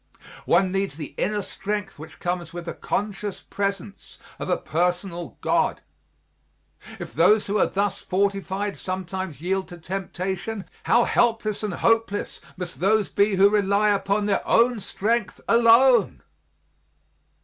One 0.47 0.71
needs 0.71 0.97
the 0.97 1.13
inner 1.15 1.43
strength 1.43 1.99
which 1.99 2.17
comes 2.19 2.53
with 2.53 2.65
the 2.65 2.73
conscious 2.73 3.41
presence 3.41 4.17
of 4.39 4.49
a 4.49 4.57
personal 4.57 5.37
God. 5.41 5.81
If 6.97 7.13
those 7.13 7.45
who 7.45 7.59
are 7.59 7.67
thus 7.67 7.99
fortified 7.99 8.77
sometimes 8.79 9.41
yield 9.43 9.67
to 9.67 9.77
temptation, 9.77 10.65
how 10.85 11.03
helpless 11.03 11.61
and 11.61 11.75
hopeless 11.75 12.41
must 12.57 12.79
those 12.79 13.09
be 13.09 13.35
who 13.35 13.47
rely 13.51 13.89
upon 13.89 14.25
their 14.25 14.41
own 14.47 14.79
strength 14.79 15.39
alone! 15.47 16.23